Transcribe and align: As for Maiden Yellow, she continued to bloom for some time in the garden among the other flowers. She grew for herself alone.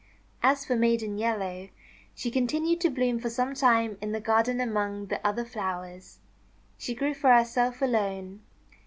As 0.41 0.65
for 0.65 0.75
Maiden 0.75 1.19
Yellow, 1.19 1.69
she 2.15 2.31
continued 2.31 2.81
to 2.81 2.89
bloom 2.89 3.19
for 3.19 3.29
some 3.29 3.53
time 3.53 3.99
in 4.01 4.13
the 4.13 4.19
garden 4.19 4.59
among 4.59 5.05
the 5.05 5.23
other 5.23 5.45
flowers. 5.45 6.17
She 6.79 6.95
grew 6.95 7.13
for 7.13 7.31
herself 7.31 7.83
alone. 7.83 8.41